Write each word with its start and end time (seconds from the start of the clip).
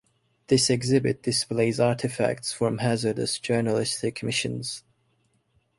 This 0.47 0.71
exhibit 0.71 1.21
displays 1.21 1.79
artifacts 1.79 2.51
from 2.51 2.79
hazardous 2.79 3.37
journalistic 3.37 4.23
missions. 4.23 4.83